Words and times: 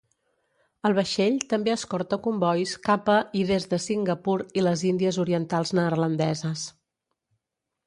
El 0.87 0.93
vaixell 0.99 1.35
també 1.51 1.73
escorta 1.73 2.19
combois 2.29 2.73
cap 2.87 3.11
a 3.17 3.19
i 3.43 3.45
des 3.51 3.69
de 3.75 3.81
Singapur 3.85 4.39
i 4.61 4.65
les 4.71 4.87
Índies 4.95 5.23
Orientals 5.27 5.77
Neerlandeses. 5.83 6.67